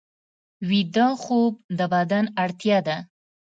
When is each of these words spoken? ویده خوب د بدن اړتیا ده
ویده 0.69 1.07
خوب 1.23 1.53
د 1.77 1.79
بدن 1.93 2.25
اړتیا 2.43 2.77
ده 2.87 2.97